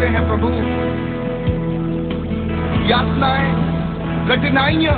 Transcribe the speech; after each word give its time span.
तेरे 0.00 0.12
हैं 0.12 0.28
प्रभु। 0.28 0.48
यातनाएँ, 2.88 3.52
कठिनाइयाँ, 4.28 4.94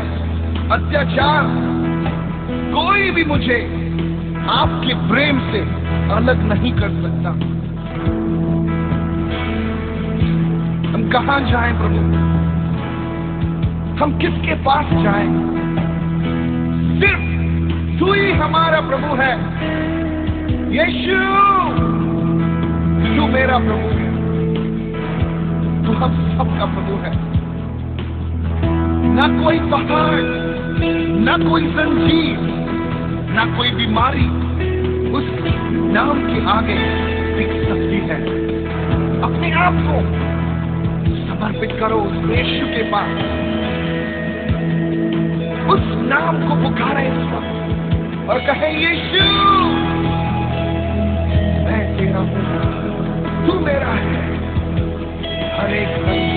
अत्याचार, 0.73 1.43
कोई 2.75 3.11
भी 3.11 3.25
मुझे 3.25 3.57
आपके 4.51 4.95
प्रेम 4.95 5.39
से 5.39 5.61
अलग 6.15 6.53
नहीं 6.53 6.73
कर 6.73 6.89
सकता। 6.89 7.31
हम 10.93 11.11
कहाँ 11.13 11.41
जाएँ 11.41 11.73
प्रभु? 11.73 11.99
हम 14.05 14.19
किसके 14.19 14.55
पास 14.55 14.87
जाएँ? 14.93 15.29
सिर्फ़ 17.01 17.99
तू 17.99 18.13
ही 18.13 18.33
हमारा 18.33 18.81
प्रभु 18.81 19.15
है। 19.15 19.35
यीशु, 20.73 21.17
तू 23.17 23.27
मेरा 23.27 23.59
प्रभु। 23.59 23.93
है 23.97 24.02
तू 25.87 25.93
हम 25.93 26.17
सबका 26.39 26.65
प्रभु 26.65 26.97
है 26.97 27.11
ना 29.15 29.27
कोई 29.43 29.59
पहाड़, 29.71 30.21
ना 31.21 31.37
कोई 31.39 31.67
संजीव 31.69 32.41
ना 33.35 33.45
कोई 33.57 33.71
बीमारी 33.71 34.27
उस 35.11 35.25
नाम 35.95 36.21
के 36.21 36.45
आगे 36.51 36.77
टिक 37.37 37.53
सकती 37.69 37.99
है। 38.09 38.21
अपने 39.23 39.53
आप 39.53 39.75
को 39.87 39.99
समर्पित 41.27 41.77
करो 41.81 41.97
उस 41.97 42.31
यीशु 42.31 42.67
के 42.67 42.83
पास। 42.91 43.11
उस 45.71 45.85
नाम 46.09 46.39
को 46.49 46.63
पुकारे 46.63 47.09
और 48.27 48.39
कहे, 48.39 48.71
यीशु, 48.77 49.25
मैं 51.65 51.83
तेरा 51.99 52.19
हूँ 52.21 53.47
तू 53.47 53.59
मेरा 53.61 53.93
है। 53.93 54.52
make 55.73 56.32